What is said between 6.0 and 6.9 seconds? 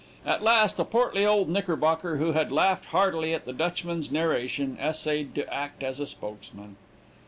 spokesman.